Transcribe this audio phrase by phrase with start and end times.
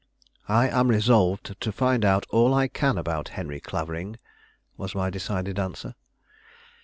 [0.49, 4.17] "I am resolved to find out all I can about Henry Clavering,"
[4.75, 5.93] was my decided answer.